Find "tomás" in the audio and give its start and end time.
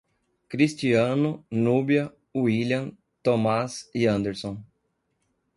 3.21-3.87